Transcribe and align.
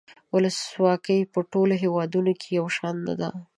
ولسواکي 0.35 1.19
په 1.33 1.39
ټولو 1.51 1.73
هیوادونو 1.83 2.31
کې 2.41 2.47
یو 2.57 2.67
شان 2.77 2.95
نده. 3.07 3.29